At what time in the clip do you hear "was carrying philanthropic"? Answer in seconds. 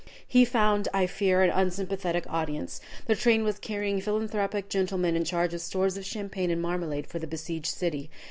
3.43-4.67